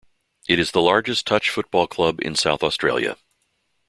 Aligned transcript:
It 0.47 0.57
is 0.57 0.71
the 0.71 0.81
largest 0.81 1.27
touch 1.27 1.51
football 1.51 1.85
club 1.85 2.19
in 2.23 2.33
South 2.35 2.63
Australia. 2.63 3.17